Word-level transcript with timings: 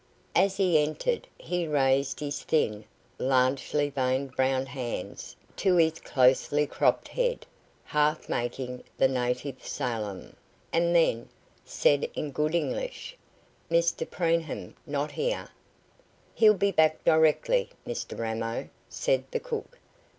As 0.35 0.57
he 0.57 0.81
entered 0.81 1.27
he 1.37 1.67
raised 1.67 2.21
his 2.21 2.41
thin, 2.41 2.85
largely 3.19 3.91
veined 3.91 4.35
brown 4.35 4.65
hands 4.65 5.35
to 5.57 5.75
his 5.75 5.99
closely 5.99 6.65
cropped 6.65 7.09
head, 7.09 7.45
half 7.83 8.27
making 8.27 8.83
the 8.97 9.07
native 9.07 9.63
salaam, 9.63 10.35
and 10.73 10.95
then, 10.95 11.29
said 11.65 12.09
in 12.15 12.31
good 12.31 12.55
English: 12.55 13.15
"Mr 13.69 14.09
Preenham 14.09 14.73
not 14.87 15.11
here?" 15.11 15.49
"He'll 16.33 16.55
be 16.55 16.71
back 16.71 17.03
directly, 17.03 17.69
Mr 17.85 18.17
Ramo," 18.17 18.69
said 18.89 19.25
the 19.29 19.39
cook. 19.39 19.77